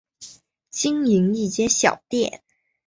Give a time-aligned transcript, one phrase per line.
[0.71, 2.41] 经营一间小店